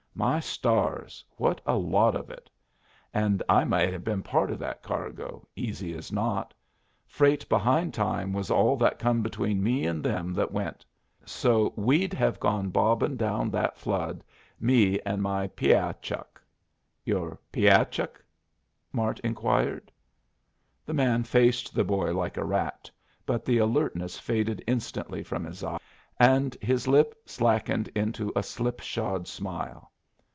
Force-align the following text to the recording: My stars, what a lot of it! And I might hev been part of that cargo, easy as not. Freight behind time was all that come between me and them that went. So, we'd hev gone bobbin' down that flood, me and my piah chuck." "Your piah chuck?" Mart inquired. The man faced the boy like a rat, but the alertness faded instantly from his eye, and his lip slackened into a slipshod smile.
My 0.13 0.41
stars, 0.41 1.23
what 1.37 1.61
a 1.65 1.77
lot 1.77 2.15
of 2.15 2.29
it! 2.29 2.49
And 3.13 3.41
I 3.49 3.63
might 3.63 3.91
hev 3.91 4.03
been 4.03 4.21
part 4.21 4.51
of 4.51 4.59
that 4.59 4.83
cargo, 4.83 5.47
easy 5.55 5.93
as 5.95 6.11
not. 6.11 6.53
Freight 7.07 7.47
behind 7.49 7.93
time 7.95 8.31
was 8.33 8.51
all 8.51 8.75
that 8.77 8.99
come 8.99 9.23
between 9.23 9.63
me 9.63 9.85
and 9.85 10.03
them 10.03 10.33
that 10.33 10.51
went. 10.51 10.85
So, 11.25 11.71
we'd 11.77 12.13
hev 12.13 12.39
gone 12.41 12.69
bobbin' 12.69 13.15
down 13.17 13.49
that 13.51 13.77
flood, 13.77 14.21
me 14.59 14.99
and 15.05 15.23
my 15.23 15.47
piah 15.47 15.95
chuck." 16.01 16.41
"Your 17.05 17.39
piah 17.51 17.85
chuck?" 17.89 18.23
Mart 18.91 19.19
inquired. 19.21 19.91
The 20.85 20.93
man 20.93 21.23
faced 21.23 21.73
the 21.73 21.85
boy 21.85 22.13
like 22.13 22.35
a 22.37 22.43
rat, 22.45 22.91
but 23.25 23.43
the 23.45 23.57
alertness 23.59 24.19
faded 24.19 24.61
instantly 24.67 25.23
from 25.23 25.45
his 25.45 25.63
eye, 25.63 25.79
and 26.19 26.55
his 26.61 26.85
lip 26.87 27.15
slackened 27.25 27.87
into 27.95 28.31
a 28.35 28.43
slipshod 28.43 29.25
smile. 29.27 29.87